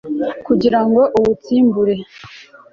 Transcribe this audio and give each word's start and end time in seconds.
kugirango 0.45 1.01
uwutsimbure 1.17 1.95